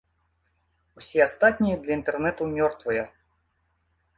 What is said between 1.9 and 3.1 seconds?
інтэрнэту мёртвыя.